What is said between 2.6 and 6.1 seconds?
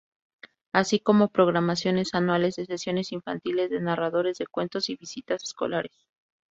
sesiones infantiles de narradores de cuentos y visitas escolares.